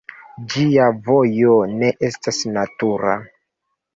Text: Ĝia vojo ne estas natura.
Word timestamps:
Ĝia 0.53 0.85
vojo 1.09 1.57
ne 1.73 1.91
estas 2.09 2.39
natura. 2.57 3.15